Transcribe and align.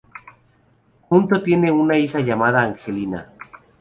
Juntos 1.01 1.43
tiene 1.43 1.71
una 1.71 1.95
hija 1.95 2.21
llamada 2.21 2.63
Angelina. 2.63 3.35